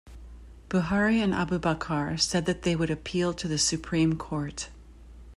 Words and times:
Buhari 0.67 1.17
and 1.21 1.31
Abubakar 1.31 2.19
said 2.19 2.47
that 2.47 2.63
they 2.63 2.75
would 2.75 2.89
appeal 2.89 3.35
to 3.35 3.47
the 3.47 3.59
Supreme 3.59 4.17
Court. 4.17 4.67